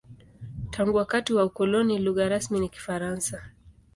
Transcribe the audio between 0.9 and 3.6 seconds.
wakati wa ukoloni, lugha rasmi ni Kifaransa.